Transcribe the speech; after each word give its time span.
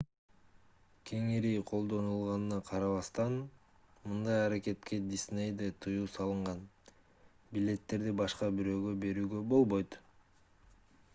кеңири 1.09 1.49
колдонулганына 1.71 2.57
карабастан 2.69 3.35
мындай 4.13 4.39
аракетке 4.45 4.97
disney'де 5.11 5.67
тыюу 5.87 6.07
салынган: 6.15 6.63
билеттерди 7.59 8.15
башка 8.23 8.49
бирөөгө 8.61 8.95
берүүгө 9.05 9.43
болбойт 9.55 9.99